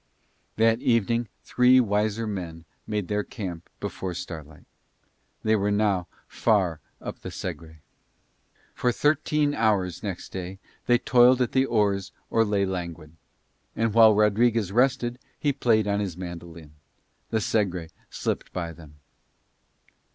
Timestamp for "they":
5.43-5.55, 10.87-10.97